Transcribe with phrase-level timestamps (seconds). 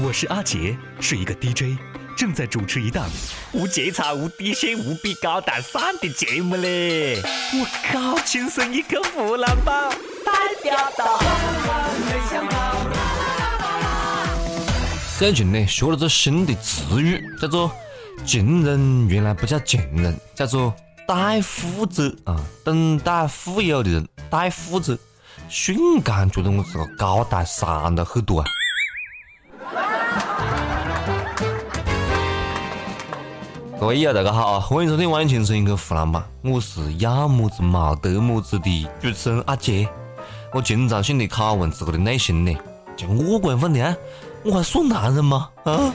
[0.00, 1.78] 我是阿杰，是一个 DJ，
[2.16, 3.08] 正在主持一档
[3.52, 7.22] 无节操、无底线、无比高大上的节目嘞！
[7.52, 9.88] 我靠，亲生一个湖南宝，
[10.24, 10.32] 代
[10.64, 11.20] 表到。
[15.16, 17.70] 最近呢，学了个新的词语，叫做
[18.26, 20.74] “情人”，原来不叫情人，叫做
[21.06, 24.98] 带富者啊，等待富有的人，带富者。
[25.48, 28.46] 瞬间觉得我自个高大上了很多啊！
[33.84, 39.86] 各位友，大家好啊，欢迎收听《万青声音》跟湖南版，我是要么子冇得么子的主持人阿杰。
[40.54, 42.56] 我经常性的拷问自个的内心呢，
[42.96, 43.96] 就我这样问的，
[44.42, 45.50] 我还算男人吗？
[45.64, 45.92] 啊？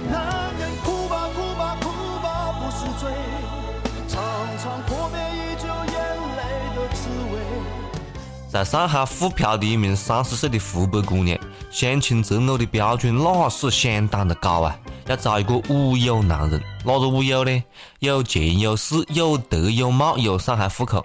[8.51, 11.35] 在上海沪漂的一名三十岁的湖北姑娘，
[11.71, 14.77] 相亲择偶的标准那是相当的高啊！
[15.09, 17.63] 要找一个五有男人，哪个五有呢？
[17.98, 21.04] 有钱有势有德有貌有上海户口。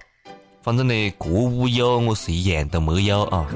[0.61, 3.47] 反正呢，这五有我是一样都没有啊。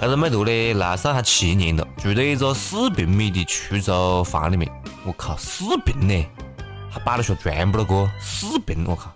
[0.00, 4.70] 这个美图呢，来上海七年了，住在一个四平米的出租房里面。
[5.04, 6.24] 我靠，四平呢，
[6.88, 7.84] 还摆得下床不了？
[7.84, 9.15] 哥，四平，我靠！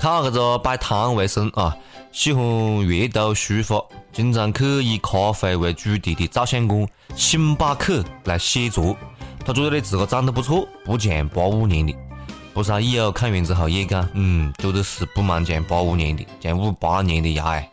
[0.00, 1.76] 靠这个摆摊为生啊，
[2.10, 2.42] 喜欢
[2.86, 3.84] 阅读书法，
[4.14, 8.96] 经常去以咖啡为主题的照相馆星巴克来写作。
[9.44, 11.94] 他觉得呢自个长得不错，不像八五年的。
[12.54, 17.70] 不少友友看完之后也讲，嗯，觉得是不蛮像八五年的，像五八年的伢哎。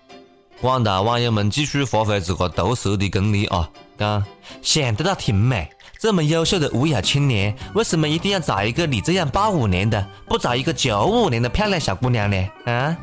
[0.60, 4.22] 广大网友们继续发挥自个毒舌的功力啊，讲
[4.62, 5.70] 想得到听没？
[6.00, 12.50] 这么优秀的无雅青年，为什么一定要找一个你这样八五年的，不找一个九五年的漂亮小姑娘呢？
[12.66, 12.96] 啊！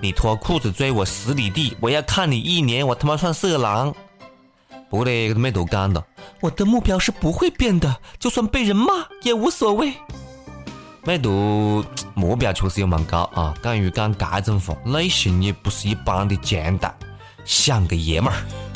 [0.00, 3.94] 你脱裤子追我十里地，我要看你一年，我他妈算色狼！
[4.90, 6.04] 不过呢，没多干的，
[6.40, 9.94] 我的目标是不会变的，就算被人骂也无所谓。
[11.04, 11.82] 没读
[12.14, 16.94] 目标确实有蛮高啊，敢于讲这种话，内心也不是一般的强大，
[17.44, 18.71] 像个爷们儿。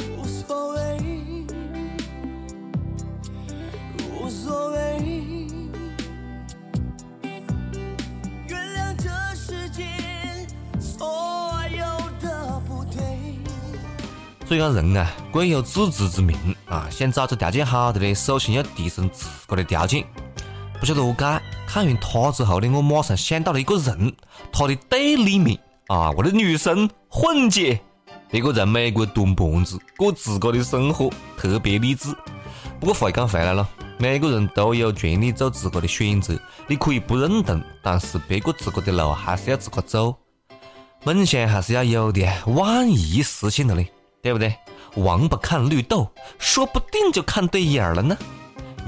[14.47, 16.37] 所以讲人啊，贵有自知之明
[16.67, 16.87] 啊。
[16.89, 20.05] 想找个条件好的呢，首先要提升自个的条件。
[20.79, 24.15] 不晓得我解，看完他之后呢，我马上想到了一个人，
[24.53, 25.59] 他的对立面
[25.89, 27.81] 啊，我的女神混姐。
[28.31, 32.15] 别个在美国蹲盘子，过自个的生活，特别励志。
[32.79, 33.69] 不过话讲回来了，
[33.99, 40.15] 每个人都有权利做自个的选择，你可以不认同，但是别个自个的路还是要自个走。
[41.03, 43.85] 梦想还是要有的，万一实现了呢？
[44.27, 44.53] 对不对？
[44.97, 48.17] 王八看绿豆，说不定就看对眼了呢。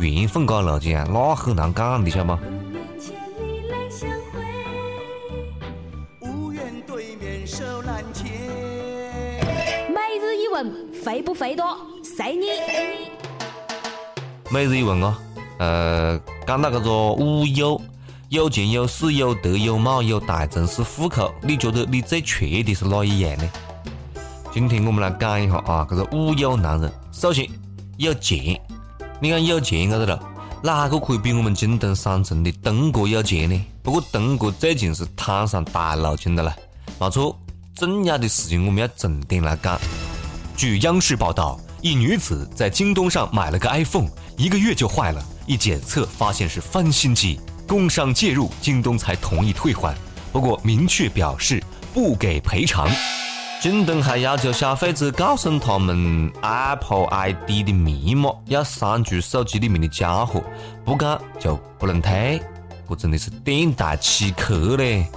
[0.01, 2.41] 缘分这路径啊，那很难讲的，晓得吗？
[9.89, 11.65] 每日一问，肥不肥多？
[12.03, 12.47] 随你。
[14.51, 15.19] 每日一问啊，
[15.59, 17.81] 呃，讲到这个五有，
[18.31, 23.49] 有钱有势有德有貌有大城市户口，你觉得你最缺的是哪一样呢？
[24.51, 26.91] 今天我们来讲一下啊，这个五有男人。
[27.13, 27.47] 首先
[27.99, 28.59] 有钱，
[29.21, 30.19] 你看有钱这个了，
[30.63, 33.67] 哪个可以比我们京东商城的东哥有钱呢？
[33.83, 36.55] 不过东哥最近是摊上大路筋的了，
[36.99, 37.39] 没错。
[37.75, 39.79] 重要的事情我们要重点来讲。
[40.57, 47.39] 据央视报道，一女子在京东上买了个 iPhone，一个月就坏了，一检测发现是翻新机，
[47.69, 49.95] 工商介入，京东才同意退还，
[50.33, 52.89] 不过明确表示不给赔偿。
[53.61, 60.41] 京东还要求消费者告诉他们 Apple ID 的密码，要删除手机里面的家伙，
[60.85, 62.41] 不讲就不能退。
[62.89, 65.09] 这真的是店大欺客嘞！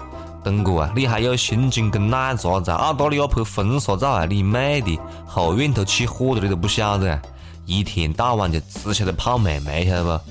[0.43, 4.25] 东哥啊，你还有心情跟奶茶在澳大利亚拍婚纱照啊？
[4.25, 7.21] 你妹的，后院头起火了你都不晓得，
[7.67, 10.23] 一天到晚就只晓得泡妹妹，晓得不？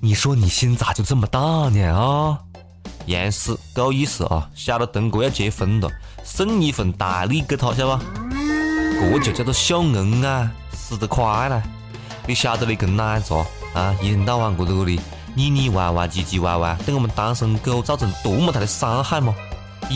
[0.00, 2.38] 你说你心咋就这么大呢啊？
[3.06, 4.48] 杨氏够意思啊！
[4.54, 5.90] 晓得东哥要结婚了。
[6.26, 8.02] 送一份大礼给他，晓得吧？
[9.00, 11.62] 这就叫做秀恩啊，死得快了！
[12.26, 13.36] 你晓得你跟奶茶
[13.72, 15.00] 啊，一天到晚搁在这里
[15.34, 19.32] 腻腻歪歪、唧唧歪歪，对我们单身狗造成多么大的伤害吗？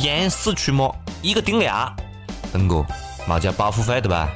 [0.05, 0.88] 央视出马，
[1.21, 1.93] 一个顶俩！
[2.53, 2.87] 东哥，
[3.27, 4.29] 没交保护费的吧？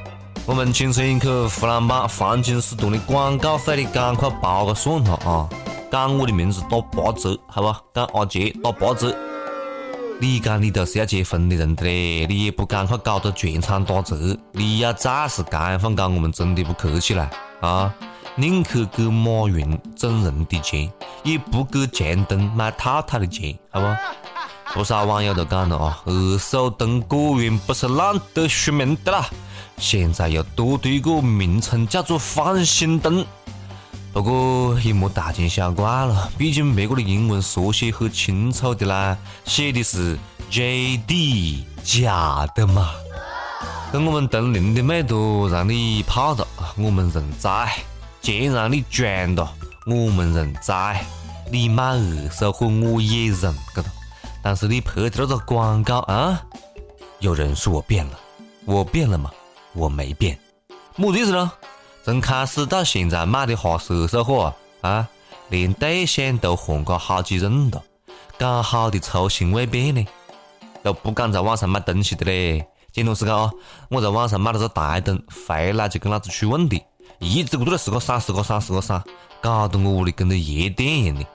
[0.45, 5.49] 我们青春一刻湖南版黄金时段的广告费，你赶快包个算哈啊！
[5.91, 7.79] 讲我的名字打八折，好吧？
[7.93, 9.15] 讲阿杰打八折。
[10.17, 14.15] 你讲你都是要结婚的人的嘞，你也不赶快搞得全场打折，
[14.53, 17.29] 你要再是干放搞，我们真的不客气了
[17.59, 17.93] 啊！
[18.35, 20.89] 宁可给马云整容的钱，
[21.23, 23.87] 也不给强东买套套的钱，好不？
[24.73, 29.25] 不少网友都讲了啊，二手灯果然不是浪得出名的啦，
[29.77, 33.25] 现在又多了一个名称叫做翻新灯。
[34.15, 40.17] 不过也莫大惊小怪了，毕竟别个的英文缩写很清楚的啦，写的是
[40.49, 42.91] JD，假的嘛。
[43.91, 46.47] 跟我们同龄的妹坨让你泡了，
[46.77, 47.67] 我们认栽；
[48.21, 49.53] 钱让你赚了，
[49.85, 51.03] 我们认栽。
[51.51, 53.91] 你买二手货我也认，个哒。
[54.41, 56.41] 但是你拍的那个广告啊，
[57.19, 58.17] 有人说我变了，
[58.63, 59.29] 我变了吗？
[59.73, 60.39] 我没变，
[60.95, 61.51] 么子意思呢？
[62.05, 65.09] 从开始到现在买的哈是二手货啊，
[65.49, 67.81] 连对象都换过好几任了，
[68.37, 70.05] 讲好的初心未变呢，
[70.83, 72.63] 都不敢在网上买东西的嘞。
[72.93, 73.49] 前段时间啊，
[73.89, 76.79] 我在网上买了个台灯，回来就跟老子出问题，
[77.17, 79.03] 一直不断的是个闪是个闪是个闪，
[79.41, 81.25] 搞得我屋里跟个夜店一样的。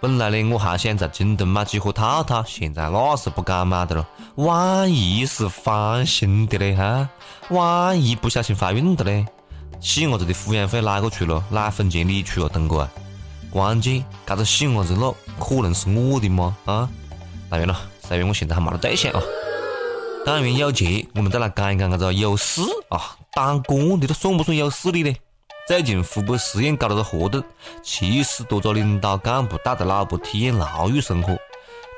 [0.00, 4.08] 本来呢，我还想在京东买几盒套套，现在那是不敢买的了。
[4.34, 7.08] 万一是翻新的嘞哈，
[7.50, 9.24] 万一不小心怀孕的嘞。
[9.80, 11.42] 细伢子的抚养费哪个出了？
[11.50, 12.90] 奶粉钱你出啊，东哥啊！
[13.50, 16.56] 关键，这个细伢子那可能是我的吗？
[16.64, 16.88] 啊！
[17.48, 19.22] 当然了，虽然我现在还没得对象啊。
[20.24, 23.16] 当然有钱，我们再来讲一讲这个有势啊！
[23.32, 25.14] 当官的，他算不算有势力呢？
[25.68, 27.42] 最近湖北十堰搞了个活动，
[27.82, 31.36] 七十多个领导干部带着老婆体验牢狱生活，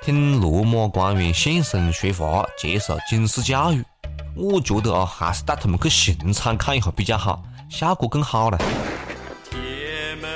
[0.03, 3.83] 听罗马官员现身说法，接受警示教育。
[4.37, 7.43] 我觉得啊，还是带他们去刑场看一下比较好。
[7.69, 8.59] 效果更好了。
[9.45, 10.29] 铁门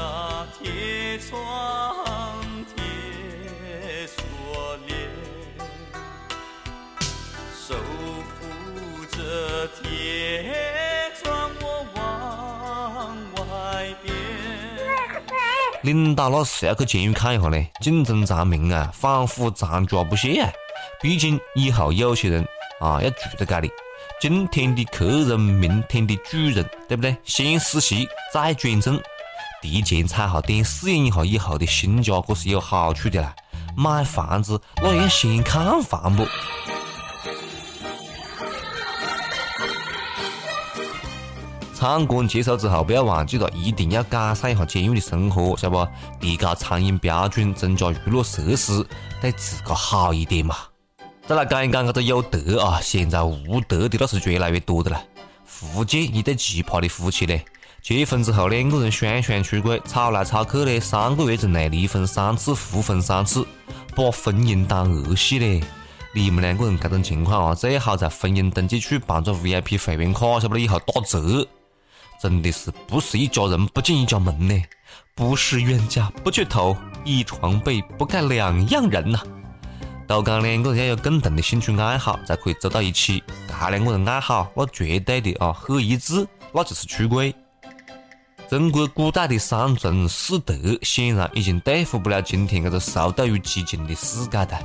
[0.00, 1.96] 啊，铁窗，
[2.74, 4.16] 铁锁
[4.86, 4.98] 链，
[7.54, 10.44] 守护着铁
[11.22, 14.14] 窗，我往外边。
[15.82, 20.50] 领导那是要去监狱看一下嘞，警钟长鸣啊，反复长抓不懈啊。
[21.02, 22.46] 毕竟以后有些人
[22.78, 23.70] 啊，要住在这里。
[24.20, 27.16] 今天的客人，明天的主人，对不对？
[27.24, 29.00] 先实习再转正，
[29.62, 33.34] 提前踩好点，适应一下以后的新家，这是有好处的啦。
[33.74, 36.26] 买房子那要先看房不？
[41.72, 45.88] 参观结束之后，不要忘记了，一定要改善一下监狱的生活，晓得不？
[46.20, 48.86] 提高餐饮标准，增加娱乐设施，
[49.22, 50.56] 对自个好一点嘛。
[51.30, 55.00] 再来讲一讲这个有德啊，现在无德的那是越来越多的了。
[55.44, 57.40] 福建一对奇葩的夫妻呢，
[57.80, 63.46] 结婚之后两个人双双出轨，吵来吵去呢，三个月之内离婚三次，复婚三次，
[63.94, 65.62] 把婚姻当儿戏嘞。
[66.12, 71.46] 你们两个人这种情况啊，最好在婚姻登记处办个 VIP 会员卡，晓不得以后打折。
[72.20, 74.60] 真的是不是一家人不进一家门呢？
[75.14, 79.20] 不是冤家不聚头，一床被不盖两样人呐。
[80.10, 87.32] 都讲两个人要有共同的兴趣爱好才可以走到一起，这两个人爱好那绝对的啊很一致，那就是出轨。
[88.48, 90.52] 中国古代的三从四德
[90.82, 94.58] 显然已经对付不了今天这个速度与激情的世界的。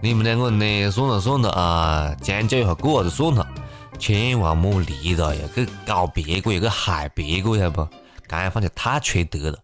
[0.00, 3.44] 你们两个人呢，算了算了啊，将就一下过下就算了，
[3.98, 7.88] 千万莫离了又去搞别个又去害别个，晓得不？
[8.28, 9.58] 这样就太缺德了。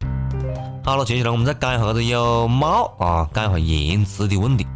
[0.84, 4.66] 好了，接下来我们再讲一下这个有貌啊，讲一下颜值的问题。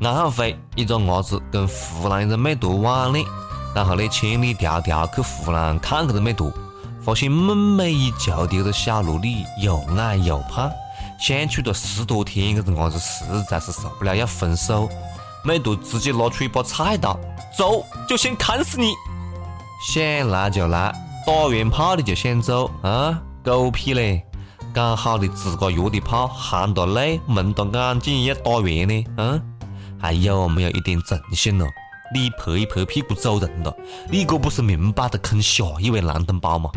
[0.00, 3.24] 安徽一个伢子跟湖南一个妹坨网恋，
[3.74, 6.52] 然后呢千里迢迢去湖南看这个妹坨，
[7.02, 10.70] 发现梦寐以求的这个小萝莉又矮又胖，
[11.20, 14.88] 相处了十多天，这个伢子实在是受不了要分手。
[15.44, 17.18] 妹坨直接拿出一把菜刀，
[17.56, 18.94] 走就先砍死你！
[19.80, 20.92] 想来就来，
[21.26, 23.20] 打完炮的就想走啊？
[23.42, 24.24] 狗屁嘞！
[24.74, 29.04] 讲好的自个约的炮，含着泪、蒙着眼睛也要打完呢？
[29.16, 29.42] 嗯？
[30.00, 31.66] 还有没有一点诚信了？
[32.14, 33.76] 你拍一拍屁股走人了，
[34.10, 36.70] 你这不是明摆着坑下一位男同胞吗？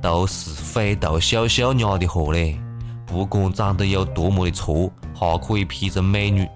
[0.00, 2.60] 都是灰头秀秀鸟的货嘞！
[3.06, 6.46] 不管长得有多么的挫，还可以披成美女。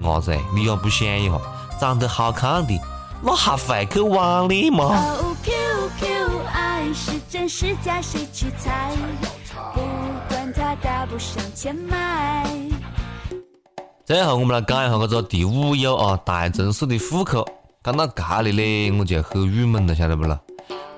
[0.00, 1.40] 伢子，你也不想一下，
[1.80, 2.78] 长得好看的，
[3.22, 4.94] 那还会去网恋吗？
[14.06, 17.42] 最后，我们来讲一下这个第五有啊，大城市的户口。
[17.82, 18.52] 讲到这里
[18.90, 20.38] 呢，我就很郁闷了，晓得不啦？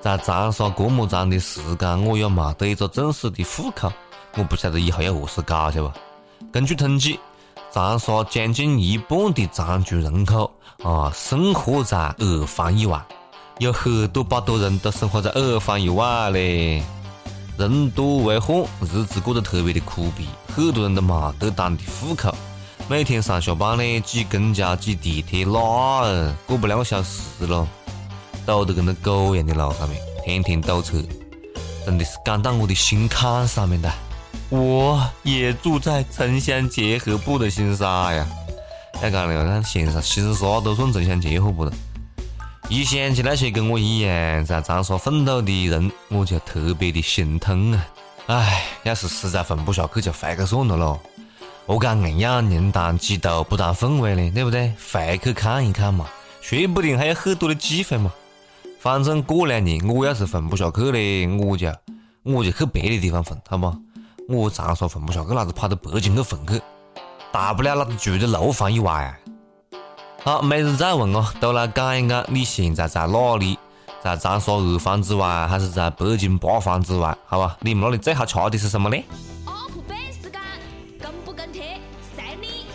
[0.00, 3.92] 在长沙这么长的时间，我也没得一个正式的户口，
[4.36, 5.94] 我不晓得以后要何是搞，晓得不？
[6.50, 7.20] 根据统计，
[7.70, 10.50] 长沙将近一半的常住人口
[10.82, 13.00] 啊，生活在二环以外，
[13.58, 16.82] 有很多把多人都生活在二环以外嘞。
[17.56, 22.34] 人多为患，日子过得特别的苦逼，很多人都没得当地户口，
[22.88, 27.66] 每天上下班呢，挤公交、挤地铁，那儿过不两个小时了，
[28.46, 31.02] 堵得跟那狗一样的路上面，天天堵车，
[31.84, 33.92] 真的是赶到我的心坎上面的。
[34.50, 38.24] 我也住在城乡结合部的新沙呀！
[39.02, 41.72] 要讲了，看现在新沙都算城乡结合部了。
[42.68, 47.86] 一想起那些跟我一样在长沙奋斗的人，我就特别的心痛啊！
[48.28, 51.00] 唉，要是实在混不下去，就回去算了咯。
[51.66, 54.72] 我讲硬要人当鸡头不当凤尾呢，对不对？
[54.92, 56.06] 回去看一看嘛，
[56.40, 58.12] 说不定还有很多的机会嘛。
[58.78, 61.68] 反正过两年我要是混不下去嘞，我就
[62.22, 63.76] 我就去别的地方混，好不？
[64.28, 66.62] 我长沙混不下去，老子跑到北京去混去，
[67.32, 69.18] 大不了老子住在楼房以外啊。
[70.22, 73.58] 好，每日再问哦，都来讲一讲你现在在哪里？
[74.04, 77.16] 在长沙二环之外，还是在北京八环之外？
[77.26, 78.96] 好吧，你们那里最好吃的是什么呢？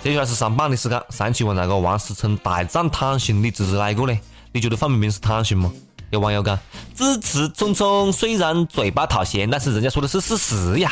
[0.04, 4.18] 接下来是上榜的时间，上期问那个王思聪大战贪心，你支持哪一个呢？
[4.52, 5.72] 你觉得范冰冰是贪心吗？
[6.10, 6.58] 有网友讲
[6.96, 10.92] 支持聪聪，虽然嘴巴讨嫌，但是人家说的是事实呀。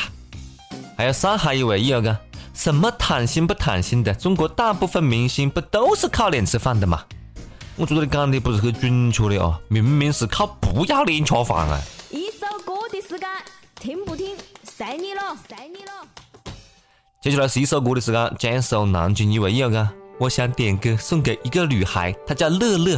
[0.96, 2.16] 还有上海一位友讲，
[2.54, 4.14] 什么贪心不贪心的？
[4.14, 7.04] 中国大部分明星不都是靠脸吃饭的吗？
[7.78, 11.82] 我觉得你讲的不是很准确的哦，明明是靠不要脸吃饭啊！
[12.12, 13.28] 一首歌的时间，
[13.80, 15.92] 听不听，随你了，随你了。
[17.22, 22.98] 接下来是一首歌的时间，将一首南京一位友啊，我想点歌送给一个女孩，她叫乐乐，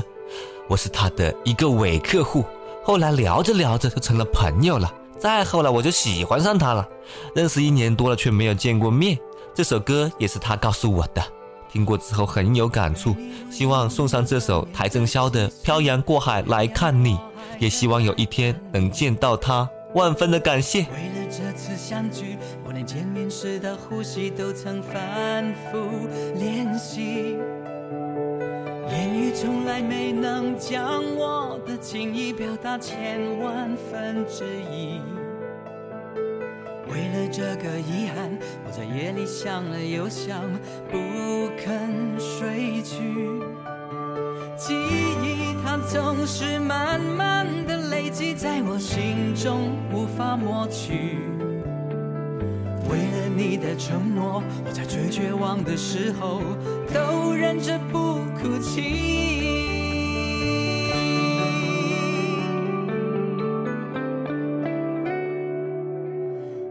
[0.68, 2.46] 我是她的一个伪客户，
[2.84, 4.94] 后来聊着聊着就成了朋友了。
[5.18, 6.88] 再后来我就喜欢上她了，
[7.34, 9.18] 认识一年多了却没有见过面。
[9.56, 11.24] 这首歌也是她告诉我的，
[11.72, 13.16] 听过之后很有感触，
[13.50, 17.16] 希望送上这首邰正宵的《漂洋过海来看你》，
[17.58, 20.86] 也希望有一天能见到她，万分的感谢。
[21.32, 25.78] 这次相聚，我连见面时的呼吸都曾反复
[26.36, 27.38] 练习。
[28.90, 35.00] 言语从来没能将我的情意表达千万分之一。
[36.90, 40.42] 为了这个遗憾，我在夜里想了又想，
[40.92, 40.98] 不
[41.58, 42.98] 肯睡去。
[44.58, 44.74] 记
[45.24, 49.72] 忆它总是慢慢的累积在我心中，
[50.22, 51.18] 法抹去。
[52.88, 56.42] 为了你的承诺，我在最绝望的时候
[56.94, 59.50] 都忍着不哭泣。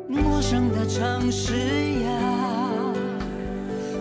[0.06, 1.54] 陌生的城市
[2.04, 2.08] 呀，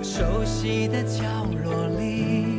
[0.04, 1.24] 熟悉的角
[1.64, 2.59] 落里。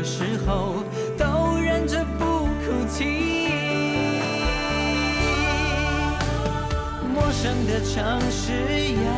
[0.00, 0.82] 的时候
[1.18, 3.04] 都忍着不哭泣。
[7.12, 8.50] 陌生的城市
[8.94, 9.12] 呀，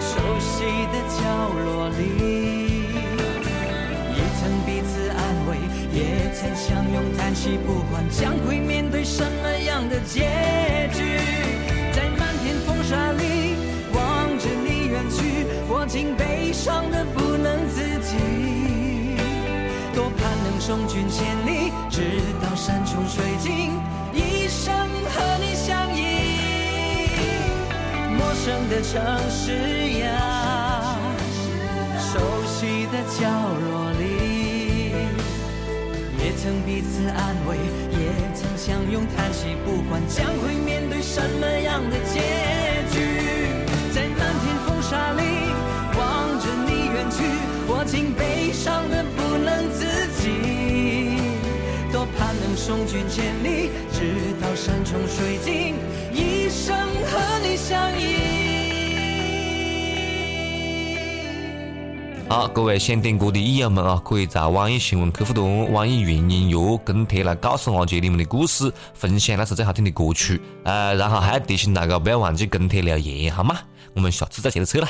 [0.00, 1.22] 熟悉的角
[1.64, 2.02] 落里，
[4.16, 5.56] 也曾彼此安慰，
[5.96, 11.20] 也曾相拥叹息，不管将会面对什么样的结局，
[11.92, 13.54] 在漫天风沙里
[13.94, 15.86] 望着你远去，我。
[15.88, 17.02] 竟悲伤的
[20.68, 23.72] 送君千里，直到山穷水尽，
[24.12, 26.02] 一生和你相依。
[28.14, 30.94] 陌生的城市呀，
[31.98, 34.92] 熟悉的角落里，
[36.22, 37.56] 也曾彼此安慰，
[37.90, 42.20] 也曾相拥叹息，不管将会面对什么样的结
[42.92, 42.98] 局，
[52.58, 55.76] 送君千里，直到山穷水尽，
[56.12, 58.16] 一生和你相依。
[62.28, 70.40] 好，各位想点歌的益友们啊，可以在网易新闻客户端、网易云音乐跟帖来告诉阿杰你们的故事，分享那首最好听的歌曲。
[70.64, 73.60] 呃，然后还要提醒大家不要忘记跟帖留言，好吗？
[73.94, 74.88] 我们下次再接着扯了。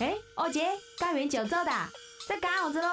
[0.00, 0.60] 哎，阿杰，
[0.98, 1.72] 赶完就走的，
[2.28, 2.88] 在干啥子喽？